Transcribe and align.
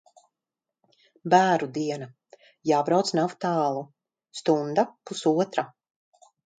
Bēru 1.33 1.67
diena. 1.75 2.09
Jābrauc 2.71 3.13
nav 3.21 3.39
tālu. 3.47 3.87
Stunda, 4.43 4.91
pusotra. 5.07 5.71